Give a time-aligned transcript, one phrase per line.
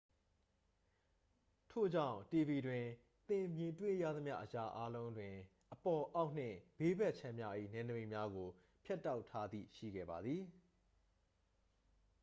[1.71, 2.85] ထို့ကြောင့် tv တွင်
[3.27, 5.33] သင်တွေ့မြင်ရသမျှ အရာအားလုံးတွင်
[5.73, 8.49] အပေါ် အောက်နှင့် ဘေးဘက်ခြမ်းများ၏ နယ်နိမိတ်များကို
[8.83, 10.41] ဖြတ်တောက်ထားသည့် ရှိခဲ့ပါသည်